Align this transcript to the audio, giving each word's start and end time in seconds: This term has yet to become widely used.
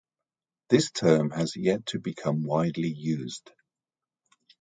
This 0.69 0.89
term 0.89 1.29
has 1.29 1.55
yet 1.55 1.85
to 1.85 1.99
become 1.99 2.43
widely 2.43 2.89
used. 2.91 3.51